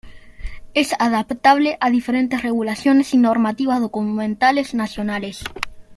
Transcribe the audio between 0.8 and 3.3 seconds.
adaptable a diferentes regulaciones y